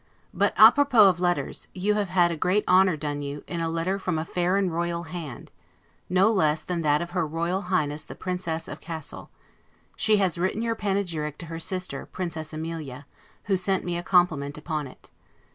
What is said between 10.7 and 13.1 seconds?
panegyric to her sister, Princess Amelia,